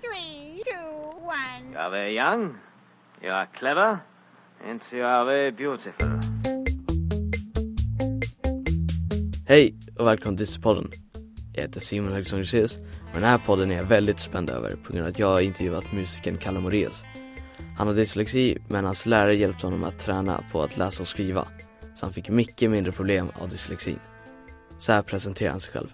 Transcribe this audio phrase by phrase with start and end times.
[0.00, 1.72] three, two, one.
[1.72, 2.56] You are very young,
[3.22, 4.00] you are clever,
[4.68, 6.20] and you are very beautiful.
[9.46, 10.90] Hej och välkommen till Dysterpodden.
[11.52, 15.04] Jag heter Simon Alexandersius och den här podden är jag väldigt spänd över på grund
[15.04, 17.04] av att jag har intervjuat musikern Kalle Moraeus.
[17.78, 21.48] Han har dyslexi men hans lärare hjälpte honom att träna på att läsa och skriva
[21.94, 23.98] så han fick mycket mindre problem av dyslexin.
[24.78, 25.88] Så här presenterar han sig själv.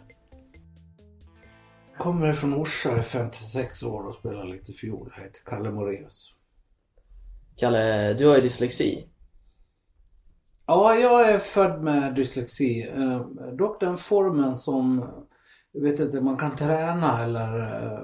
[1.99, 5.13] Kommer från Orsa, är 56 år och spelar lite fiol.
[5.17, 6.33] Jag heter Kalle Moraeus.
[7.57, 9.09] Kalle, du har ju dyslexi.
[10.67, 12.89] Ja, jag är född med dyslexi.
[12.97, 13.21] Eh,
[13.53, 15.07] dock den formen som,
[15.73, 17.59] jag vet inte, man kan träna eller
[17.93, 17.99] eh,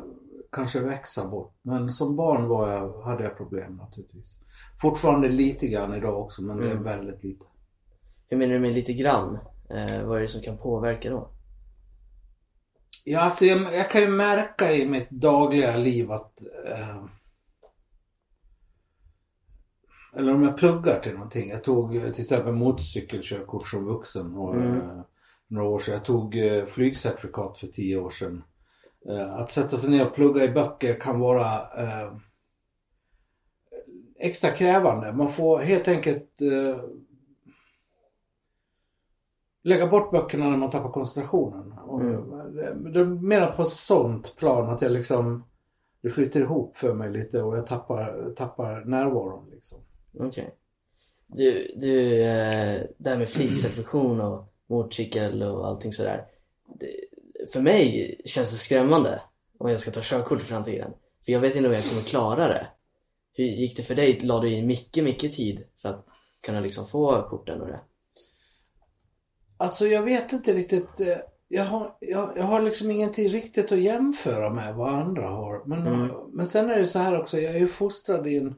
[0.52, 1.54] kanske växa bort.
[1.62, 4.36] Men som barn var jag, hade jag problem naturligtvis.
[4.80, 6.82] Fortfarande lite grann idag också, men det är Mm.
[6.82, 7.46] väldigt lite.
[8.28, 9.38] Hur menar du med lite grann?
[9.70, 11.28] Eh, vad är det som kan påverka då?
[13.04, 17.04] Ja, alltså jag, jag kan ju märka i mitt dagliga liv att eh,
[20.16, 21.50] eller om jag pluggar till någonting.
[21.50, 24.76] Jag tog till exempel motorcykelkörkort som vuxen och, Mm.
[24.80, 25.00] eh,
[25.48, 25.94] några år sedan.
[25.94, 28.44] Jag tog eh, flygcertifikat för tio år sedan.
[29.08, 32.12] Eh, att sätta sig ner och plugga i böcker kan vara eh,
[34.18, 35.12] extra krävande.
[35.12, 36.84] Man får helt enkelt eh,
[39.62, 41.72] lägga bort böckerna när man tappar koncentrationen.
[41.90, 42.92] Mm.
[42.92, 45.44] det, mer på ett sånt plan att jag liksom
[46.02, 49.78] det flyter ihop för mig lite och jag tappar, tappar närvaron liksom.
[50.18, 50.54] Okej.
[51.26, 56.24] Du, du, eh, det här med flygcertifikation och motorcykel och allting sådär.
[56.80, 56.90] Det,
[57.52, 59.22] för mig känns det skrämmande
[59.58, 60.92] om jag ska ta körkort i framtiden.
[61.24, 62.66] För jag vet inte om jag kommer klara det.
[63.32, 64.20] Hur gick det för dig?
[64.22, 66.06] La du in mycket, mycket tid för att
[66.40, 67.80] kunna liksom få korten och det?
[69.62, 71.00] Alltså jag vet inte riktigt.
[71.00, 71.06] eh,
[71.48, 75.62] Jag har, jag, jag har liksom ingenting riktigt att jämföra med vad andra har.
[75.66, 76.10] Men, Mm.
[76.32, 77.38] men sen är det så här också.
[77.38, 78.54] Jag är ju fostrad i en,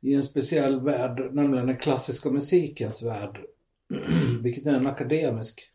[0.00, 1.34] i en speciell värld.
[1.34, 3.40] Nämligen den klassiska musikens värld.
[4.42, 5.72] Vilket är en akademisk.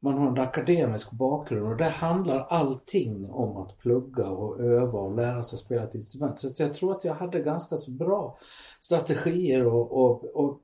[0.00, 5.16] Man har en akademisk bakgrund och där handlar allting om att plugga och öva och
[5.16, 6.38] lära sig spela ett instrument.
[6.38, 8.38] Så jag tror att jag hade ganska så bra
[8.80, 10.60] strategier och, och, och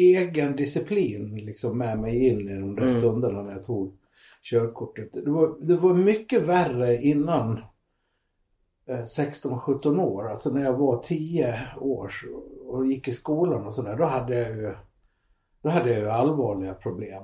[0.00, 2.98] egen disciplin liksom med mig in i de där Mm.
[2.98, 3.96] stunderna när jag tog
[4.42, 5.12] körkortet.
[5.12, 7.58] Det var, det var mycket värre innan
[8.86, 10.30] eh, 16-17 år.
[10.30, 12.10] Alltså när jag var 10 år
[12.66, 13.96] och gick i skolan och sådär.
[13.96, 14.74] Då hade jag ju
[15.62, 17.22] då hade jag ju allvarliga problem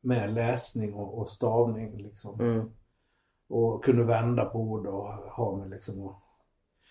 [0.00, 2.40] med läsning och, och stavning liksom.
[2.40, 2.70] Mm.
[3.48, 6.14] Och kunde vända på ord och ha mig liksom och...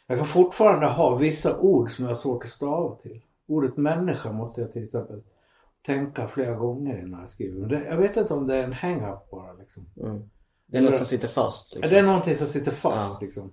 [0.07, 3.21] Jag kan fortfarande ha vissa ord som jag har svårt att stava till.
[3.47, 5.21] Ordet människa måste jag till exempel
[5.85, 7.59] tänka flera gånger innan jag skriver.
[7.59, 9.85] Men det, jag vet inte om det är en hang-up bara liksom.
[10.01, 10.29] Mm.
[10.65, 11.93] Det är något som sitter fast liksom.
[11.93, 13.25] Det är någonting som sitter fast Ja.
[13.25, 13.51] liksom.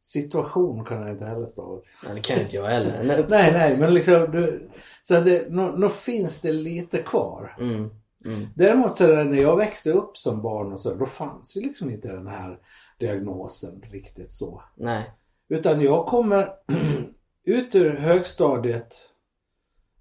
[0.00, 1.90] Situation kan jag inte heller stava till.
[2.06, 2.94] Ja, det kan inte jag heller.
[2.94, 3.26] eller?
[3.30, 4.70] Nej, nej, men liksom du,
[5.02, 7.56] så att det, nå, nå finns det lite kvar.
[7.60, 7.90] Mm.
[8.24, 8.46] Mm.
[8.54, 11.60] Däremot så är det när jag växte upp som barn och så, då fanns ju
[11.60, 12.58] liksom inte den här
[12.98, 14.62] diagnosen riktigt så.
[14.74, 15.10] Nej.
[15.48, 16.54] Utan jag kommer
[17.46, 18.94] ut ur högstadiet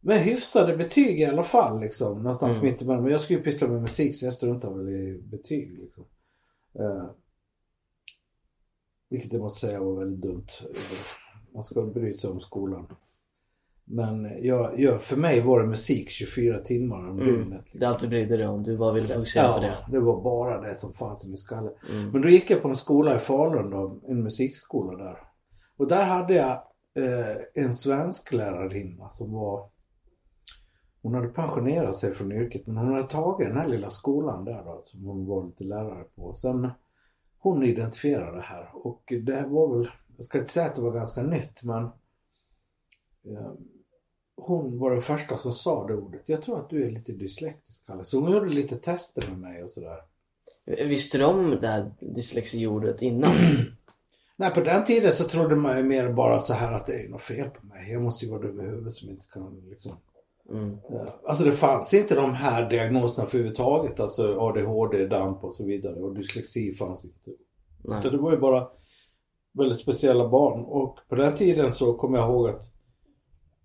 [0.02, 2.18] med hyfsade betyg i alla fall liksom.
[2.18, 2.66] Någonstans Mm.
[2.66, 3.04] mitt emellan.
[3.04, 6.04] Men jag skulle ju pyssla med musik så jag struntar väl i betyg liksom.
[6.80, 7.06] Eh,
[9.10, 10.46] vilket jag måste säga var väldigt dumt.
[11.54, 12.88] Man ska bry sig om skolan.
[13.88, 17.26] Men jag, jag, för mig var det musik 24 timmar om Mm.
[17.26, 17.60] dygnet.
[17.62, 17.80] Liksom.
[17.80, 18.64] Det alltid brydde dig om.
[18.64, 19.92] Du bara ville fokusera på Ja, det.
[19.92, 21.70] det var bara det som fanns i min skalle.
[21.92, 22.10] Mm.
[22.12, 25.20] Men då gick jag på en skola i Falun då, en musikskola där.
[25.78, 26.64] Och där hade jag
[26.96, 29.70] eh, en svensk lärarinna som var
[31.02, 34.64] hon hade pensionerat sig från yrket men hon hade tagit den här lilla skolan där
[34.64, 36.36] då som hon var lite lärare på.
[36.36, 36.70] Sen
[37.38, 40.82] hon identifierade det här och det här var väl, jag ska inte säga att det
[40.82, 41.84] var ganska nytt men
[43.24, 43.52] eh,
[44.36, 46.30] hon var den första som sa det ordet.
[46.30, 48.04] Jag tror att du är lite dyslektisk Kalle.
[48.04, 49.98] Så hon gjorde lite tester med mig och sådär.
[50.66, 53.32] Visste du om det här dyslexiordet innan?
[54.38, 57.10] Nej, på den tiden så trodde man ju mer bara så här att det är
[57.10, 57.92] något fel på mig.
[57.92, 59.92] Jag måste ju vara dum i huvudet som inte kan liksom.
[60.50, 60.78] Mm.
[61.28, 64.00] Alltså det fanns inte de här diagnoserna för överhuvudtaget.
[64.00, 65.96] Alltså ADHD, DAMP och så vidare.
[65.96, 67.32] Och dyslexi fanns inte.
[67.82, 68.12] Så Nej.
[68.12, 68.68] det var ju bara
[69.54, 70.66] väldigt speciella barn.
[70.66, 72.62] Och på den tiden så kommer jag ihåg att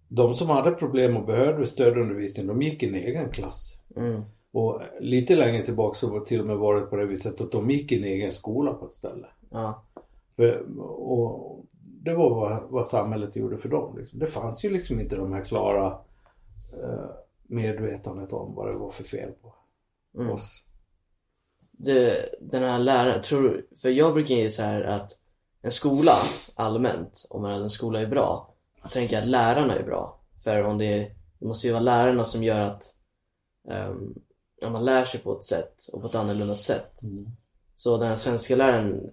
[0.08, 3.80] de som hade problem och behövde stödundervisning, de gick i en egen klass.
[3.96, 4.22] Mm.
[4.52, 7.52] Och lite längre tillbaka så var det till och med varit på det viset att
[7.52, 9.26] de gick i en egen skola på ett ställe.
[9.50, 9.84] Ja.
[10.78, 13.98] Och det var vad, vad samhället gjorde för dem.
[13.98, 14.18] Liksom.
[14.18, 15.86] Det fanns ju liksom inte de här klara
[16.84, 17.10] eh,
[17.42, 19.54] medvetandet om vad det var för fel på
[20.14, 20.30] Mm.
[20.30, 20.64] oss.
[21.70, 25.10] det, den här läraren, tror för jag brukar ge så här att
[25.62, 26.12] en skola
[26.54, 30.20] allmänt, om en skola är bra, jag tänker att lärarna är bra.
[30.44, 32.94] För om det, är, det måste ju vara lärarna som gör att
[33.62, 34.14] um,
[34.72, 37.02] man lär sig på ett sätt och på ett annorlunda sätt.
[37.02, 37.26] Mm.
[37.76, 39.10] Så den här svenska läraren,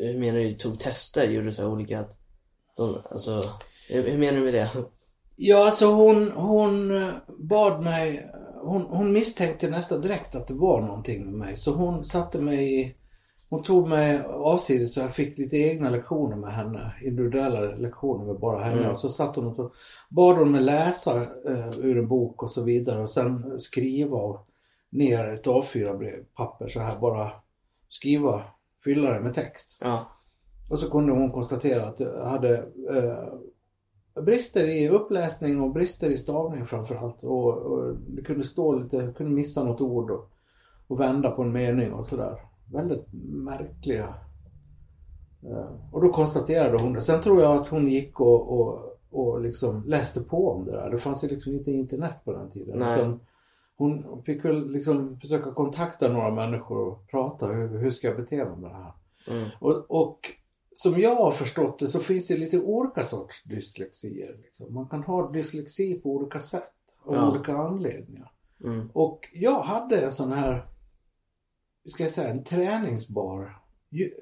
[0.00, 2.16] hur menar du, tog tester, gjorde så här olika att
[2.76, 3.44] de, alltså,
[3.88, 4.70] hur menar du med det?
[5.36, 7.08] Ja, alltså hon, hon eh,
[7.38, 8.30] bad mig,
[8.62, 11.56] hon, hon misstänkte nästan direkt att det var någonting med mig.
[11.56, 12.94] Så hon satte mig i,
[13.48, 16.92] hon tog mig avsides så jag fick lite egna lektioner med henne.
[17.04, 18.80] Individuella lektioner med bara henne.
[18.80, 18.92] Mm.
[18.92, 19.72] Och så satt hon och
[20.08, 23.02] bad hon mig läsa eh, ur en bok och så vidare.
[23.02, 24.48] Och sen skriva och
[24.90, 27.30] ner ett A4-papper så här bara
[27.88, 28.42] skriva,
[28.84, 29.78] fylla det med text.
[29.80, 30.06] Ja,
[30.70, 32.56] Och så kunde hon konstatera att jag hade
[32.92, 33.34] eh,
[34.22, 37.22] brister i uppläsning och brister i stavning framförallt.
[37.22, 40.30] Och, och det kunde stå lite, kunde missa något ord och,
[40.86, 42.40] och vända på en mening och sådär.
[42.72, 44.14] Väldigt märkliga.
[45.42, 47.00] Eh, och då konstaterade hon det.
[47.00, 50.90] Sen tror jag att hon gick och, och, och liksom läste på om det där.
[50.90, 52.78] Det fanns ju liksom inte internet på den tiden.
[53.78, 57.46] Hon fick väl liksom försöka kontakta några människor och prata.
[57.46, 58.92] Hur, hur ska jag bete mig med det här?
[59.28, 60.20] mm, Och, och
[60.74, 64.36] som jag har förstått det så finns det lite olika sorts dyslexier.
[64.42, 64.74] Liksom.
[64.74, 66.72] Man kan ha dyslexi på olika sätt
[67.04, 67.30] av Ja.
[67.30, 68.32] olika anledningar.
[68.64, 70.66] mm, Och jag hade en sån här,
[71.84, 73.58] hur ska jag säga, en träningsbar.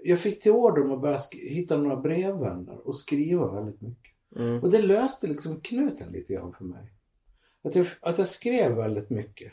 [0.04, 4.12] Jag fick till order om att börja hitta några brevvänner och skriva väldigt mycket.
[4.36, 6.92] mm, Och det löste liksom knuten lite grann för mig.
[7.66, 9.52] Att jag, att jag skrev väldigt mycket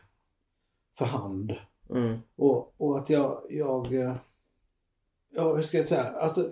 [0.97, 1.53] för hand.
[1.89, 4.15] mm, Och, och att jag, jag, eh,
[5.29, 6.51] ja hur ska jag säga, alltså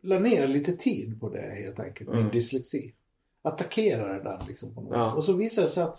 [0.00, 2.32] la ner lite tid på det helt enkelt, min Mm.
[2.32, 2.94] dyslexi.
[3.42, 5.14] Attackerade den liksom på något Ja.
[5.14, 5.96] Och så visade det sig att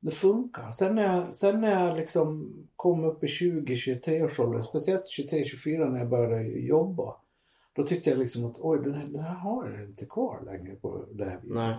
[0.00, 0.72] det funkar.
[0.72, 5.88] Sen när jag, sen när jag liksom kom upp i 20-23 års ålder, speciellt 23-24
[5.90, 7.16] när jag började jobba.
[7.72, 10.74] Då tyckte jag liksom att oj, den här, den här har jag inte kvar längre
[10.74, 11.56] på det här viset.
[11.56, 11.76] nej.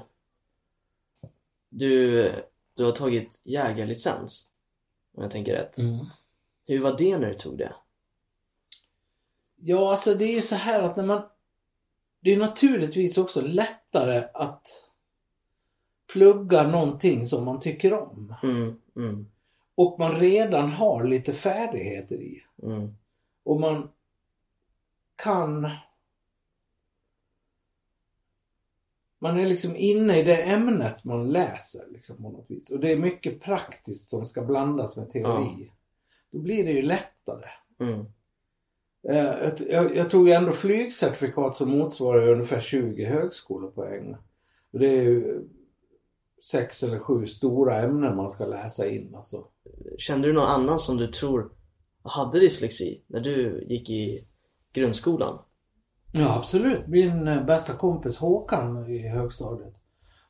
[1.74, 2.32] Du,
[2.76, 4.50] du har tagit jägarlicens,
[5.16, 5.78] om jag tänker rätt.
[5.78, 6.06] Mm.
[6.66, 7.74] Hur var det när du tog det?
[9.56, 11.22] Ja, alltså det är ju så här att när man...
[12.20, 14.68] Det är naturligtvis också lättare att
[16.14, 18.36] plugga någonting som man tycker om.
[18.44, 19.28] Mm, mm,
[19.76, 22.44] Och man redan har lite färdigheter i.
[22.64, 22.96] mm,
[23.44, 23.90] Och man
[25.24, 25.70] kan...
[29.24, 32.70] Man är liksom inne i det ämnet man läser liksom på något vis.
[32.70, 35.72] Och det är mycket praktiskt som ska blandas med teori.
[36.32, 37.46] Då blir det ju lättare.
[37.80, 38.06] mm,
[39.10, 44.16] Eh, Jag, jag, jag tog ju ändå flygcertifikat som motsvarar ungefär 20 högskolepoäng.
[44.72, 45.44] Och det är ju
[46.52, 49.16] sex eller sju stora ämnen man ska läsa in.
[49.16, 49.48] Alltså.
[49.98, 51.52] Kände du någon annan som du tror
[52.04, 54.28] hade dyslexi när du gick i
[54.74, 55.40] grundskolan?
[56.12, 56.88] Ja absolut.
[56.88, 59.74] Min eh, bästa kompis Håkan i högstadiet.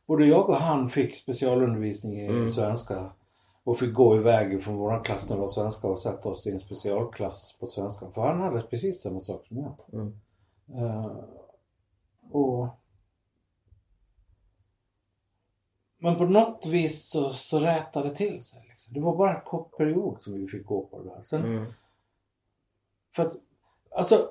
[0.08, 2.50] Både jag och han fick specialundervisning i Mm.
[2.50, 3.12] svenska.
[3.64, 6.52] Och fick gå iväg från våran klass när det var svenska och sätta oss i
[6.52, 8.12] en specialklass på svenska.
[8.12, 9.76] För han hade precis samma sak som jag.
[9.94, 10.20] Mm.
[10.76, 11.12] Eh,
[12.32, 12.68] och
[15.98, 18.66] Men på något vis så, så rätade det till sig.
[18.70, 18.94] Liksom.
[18.94, 21.24] Det var bara en kort period som vi fick gå på det där.
[21.24, 21.66] Sen, Mm,
[23.16, 23.34] För att,
[23.96, 24.30] alltså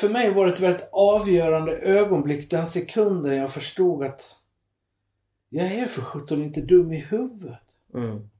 [0.00, 4.36] För mig var det ett väldigt avgörande ögonblick den sekunden jag förstod att
[5.48, 7.62] jag är för sjutton inte dum i huvudet.
[7.94, 8.30] mm,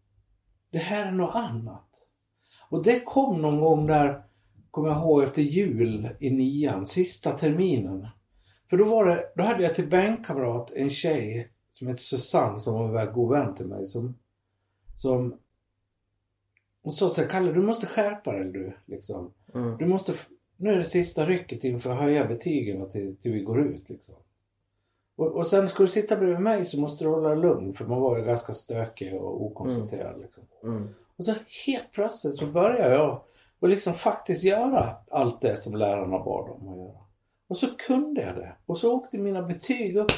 [0.70, 2.06] Det här är något annat.
[2.70, 4.22] Och det kom någon gång där,
[4.70, 8.08] kommer jag ihåg, efter jul i nian, sista terminen.
[8.70, 12.74] För då var det, då hade jag till bänkkamrat en tjej som hette Susanne som
[12.74, 14.18] var en väldigt god vän till mig som,
[14.96, 15.38] som
[16.82, 19.32] hon sa så här, Kalle du måste skärpa dig du, liksom.
[19.54, 20.12] mm, Du måste,
[20.60, 24.14] nu är det sista rycket inför att höja betygen till, till vi går ut liksom.
[25.16, 27.84] Och, och sen ska du sitta bredvid mig så måste du hålla dig lugn för
[27.84, 30.42] man var ju ganska stökig och okoncentrerad liksom.
[30.62, 31.34] mm, Och så
[31.66, 33.22] helt plötsligt så började jag
[33.60, 37.00] och liksom faktiskt göra allt det som lärarna bad om att göra.
[37.48, 38.52] Och så kunde jag det.
[38.66, 40.12] Och så åkte mina betyg upp.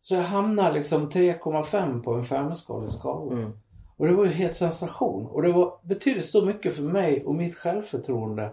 [0.00, 3.32] Så jag hamnade liksom 3,5 på en femskalig skala.
[3.32, 3.52] mm,
[3.96, 5.26] Och det var ju helt sensation.
[5.26, 8.50] Och det var, betydde så mycket för mig och mitt självförtroende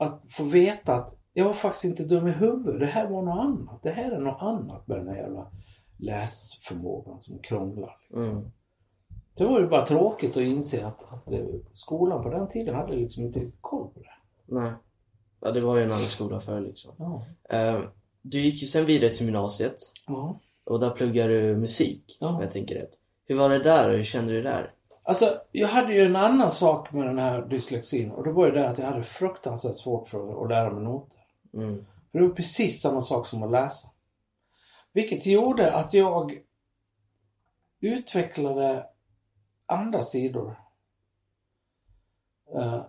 [0.00, 2.80] att, få veta att jag var faktiskt inte dum i huvudet.
[2.80, 3.82] Det här var något annat.
[3.82, 5.50] Det här är något annat med den här jävla
[5.96, 7.96] läsförmågan som krånglar.
[8.08, 8.28] Liksom.
[8.28, 8.50] mm.
[9.36, 12.96] Det var ju bara tråkigt att inse att, att eh, skolan på den tiden hade
[12.96, 14.54] liksom inte riktigt koll på det.
[14.54, 14.72] Nej.
[15.40, 16.94] Ja, det var ju en annan skola förr liksom.
[16.98, 17.24] Ja.
[17.56, 17.80] Eh,
[18.22, 19.76] du gick ju sen vidare till gymnasiet
[20.06, 20.40] ja.
[20.64, 22.38] och där pluggade du musik, Ja.
[22.42, 22.90] jag tänker rätt.
[23.24, 24.72] Hur var det där och hur kände du där?
[25.10, 28.52] Alltså, jag hade ju en annan sak med den här dyslexin och det var ju
[28.52, 31.20] det att jag hade fruktansvärt svårt för att lära mig noter.
[31.54, 31.86] Mm.
[32.12, 33.88] För det var precis samma sak som att läsa.
[34.92, 36.42] Vilket gjorde att jag
[37.80, 38.86] utvecklade
[39.66, 40.60] andra sidor.
[42.54, 42.82] Eh,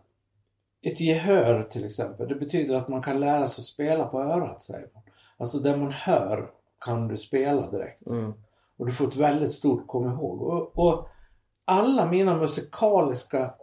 [0.81, 2.27] ett gehör till exempel.
[2.27, 5.03] Det betyder att man kan lära sig att spela på örat säger man.
[5.37, 6.51] Alltså det man hör
[6.85, 8.07] kan du spela direkt.
[8.07, 8.33] Mm.
[8.77, 10.41] Och du får ett väldigt stort kom ihåg.
[10.41, 11.07] Och, och
[11.65, 13.53] alla mina musikaliska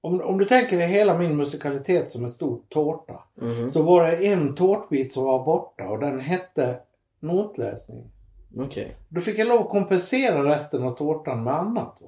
[0.00, 3.24] om, om du tänker dig hela min musikalitet som en stor tårta.
[3.34, 3.70] Mhm.
[3.70, 6.80] Så var det en tårtbit som var borta och den hette
[7.20, 8.10] notläsning.
[8.56, 8.96] Okej.
[9.08, 12.02] Då fick jag lov att kompensera resten av tårtan med annat.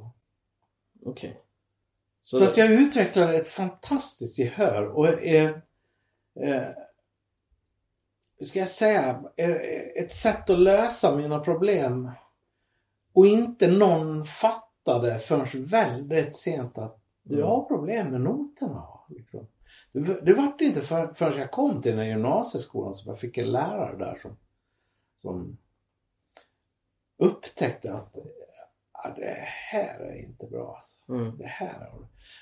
[1.04, 1.40] Okej.
[2.23, 5.49] Så, att jag utvecklade ett fantastiskt gehör och är,
[6.40, 6.68] eh,
[8.38, 9.23] hur ska jag säga,
[9.96, 12.11] ett sätt att lösa mina problem.
[13.16, 17.46] Och inte någon fattade förrän väldigt sent att du Mm.
[17.46, 18.87] har problem med noterna.
[19.08, 19.46] Liksom.
[19.92, 23.38] Det, det var inte för, förrän jag kom till den här gymnasieskolan som jag fick
[23.38, 24.37] en lärare där som,
[25.16, 25.58] som
[27.18, 28.18] upptäckte att
[28.92, 29.35] ja, det
[29.73, 30.75] här är inte bra.
[30.75, 31.12] Alltså.
[31.12, 31.38] Mm.
[31.38, 31.92] Det här är...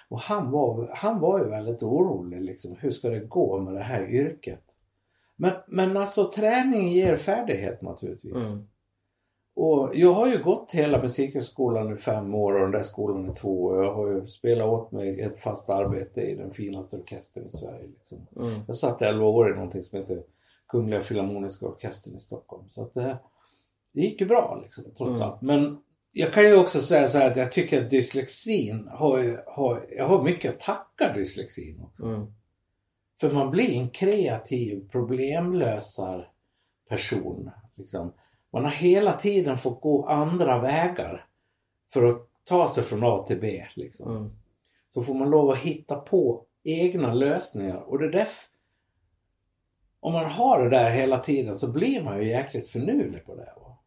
[0.08, 2.76] Och han var, han var ju väldigt orolig liksom.
[2.76, 4.64] Hur ska det gå med det här yrket?
[5.36, 8.48] Men, men alltså träning ger färdighet naturligtvis.
[8.48, 8.68] Mm.
[9.56, 13.34] Och jag har ju gått hela musikhögskolan i fem år och den där skolan i
[13.34, 13.84] två år.
[13.84, 17.86] Jag har ju spelat åt mig ett fast arbete i den finaste orkestern i Sverige.
[17.86, 18.26] Liksom.
[18.36, 18.60] Mm.
[18.66, 20.22] Jag satt 11 år i någonting som heter
[20.68, 22.64] Kungliga Filharmoniska Orkestern i Stockholm.
[22.70, 23.18] Så att det,
[23.92, 25.30] det gick ju bra liksom, trots Mm.
[25.30, 25.42] allt.
[25.42, 25.78] Men
[26.12, 30.08] jag kan ju också säga så här att jag tycker att dyslexin har, har jag
[30.08, 32.04] har mycket att tacka dyslexin också.
[32.04, 32.26] Mm.
[33.20, 36.28] För man blir en kreativ problemlösar
[36.88, 37.50] person.
[37.74, 38.12] Liksom.
[38.54, 41.26] Man har hela tiden fått gå andra vägar
[41.92, 43.66] för att ta sig från A till B.
[43.74, 44.16] Liksom.
[44.16, 44.30] Mm.
[44.88, 47.76] Så får man lov att hitta på egna lösningar.
[47.76, 48.48] Och det är därför,
[50.00, 53.52] om man har det där hela tiden så blir man ju jäkligt finurlig på det.
[53.56, 53.78] Va?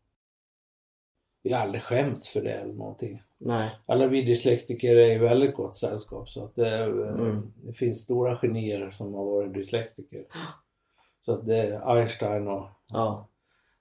[1.44, 3.24] Vi har aldrig skämts för det eller någonting.
[3.38, 3.72] Nej.
[3.86, 6.30] Alla vi dyslektiker är i väldigt gott sällskap.
[6.30, 7.54] Så att det, är- Mm.
[7.64, 10.26] det finns stora genier som har varit dyslektiker.
[11.26, 13.28] Så att det är Einstein och Ja.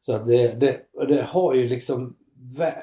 [0.06, 2.16] Så att det, det, det har ju liksom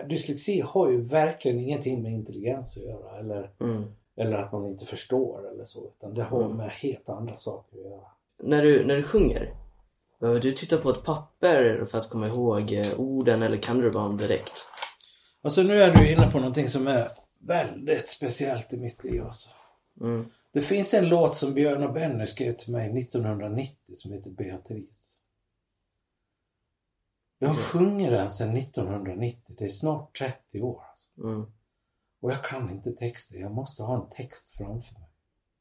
[0.09, 3.83] Dyslexi har ju verkligen ingenting med intelligens att göra eller, Mm.
[4.17, 6.57] eller att man inte förstår eller så utan det har Mm.
[6.57, 8.07] med helt andra saker att göra.
[8.43, 9.53] När du, när du sjunger,
[10.19, 13.91] behöver du titta på ett papper för att komma ihåg eh, orden eller kan du
[13.91, 14.67] bara direkt?
[15.41, 17.07] Alltså nu är du inne på någonting som är
[17.39, 19.49] väldigt speciellt i mitt liv alltså.
[20.01, 20.25] Mm.
[20.53, 25.17] Det finns en låt som Björn och Benny skrev till mig 1990 som heter Beatrice.
[27.43, 27.63] Jag Okej.
[27.63, 29.55] sjunger den sedan 1990.
[29.57, 30.83] Det är snart 30 år.
[30.89, 31.21] Alltså.
[31.23, 31.51] Mm.
[32.21, 33.41] Och jag kan inte texten.
[33.41, 35.09] Jag måste ha en text framför mig.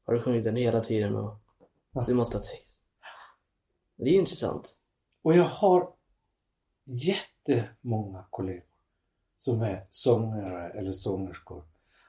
[0.05, 1.39] Har du sjungit den hela tiden och
[1.91, 2.03] Ja.
[2.07, 2.81] du måste ha text?
[3.95, 4.77] Det är intressant.
[5.21, 5.93] Och jag har
[6.85, 8.63] jättemånga kollegor
[9.37, 11.63] som är sångare eller sångerskor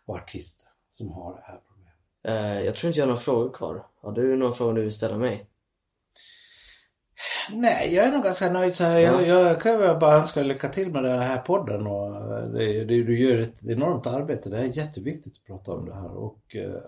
[0.05, 1.95] och artister som har det här problemet.
[2.23, 3.87] Eh, jag tror inte jag har några frågor kvar.
[4.01, 5.51] Har du några frågor du vill ställa mig?
[7.53, 8.99] Nej, jag är nog ganska nöjd så här.
[8.99, 12.85] Jag, jag kan väl bara önska lycka till med den här podden och eh, det,
[12.85, 14.51] det, du gör ett enormt arbete.
[14.51, 16.81] Det är jätteviktigt att prata om det här och eh,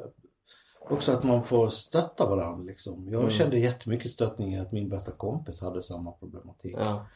[0.80, 3.08] också att man får stötta varandra liksom.
[3.10, 3.30] Jag Mm.
[3.30, 6.74] kände jättemycket stöttning i att min bästa kompis hade samma problematik.
[6.78, 7.06] Ja.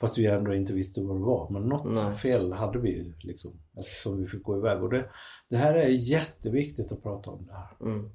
[0.00, 1.50] Fast vi ändå inte visste vad det var.
[1.50, 2.16] Men något Nej.
[2.18, 3.52] fel hade vi ju liksom.
[3.80, 4.82] Eftersom vi fick gå iväg.
[4.82, 5.10] Och det,
[5.48, 7.68] det här är jätteviktigt att prata om det här.
[7.80, 8.10] Mm.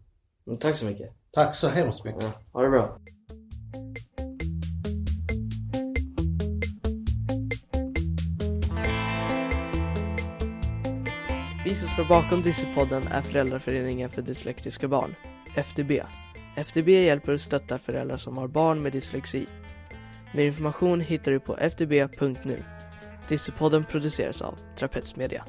[0.59, 1.13] Tack så mycket.
[1.31, 2.23] Tack så hemskt mycket.
[2.23, 2.31] Ja.
[2.53, 2.97] Ha det bra.
[11.65, 15.15] Vi som står bakom Dyslexpodden är Föräldraföreningen för dyslektiska barn,
[15.55, 15.91] FDB.
[16.55, 19.47] FDB hjälper och stöttar föräldrar som har barn med dyslexi.
[20.33, 22.63] Mer information hittar du på fdb.nu.
[23.29, 25.45] Dyslexpodden produceras av Trapets Media.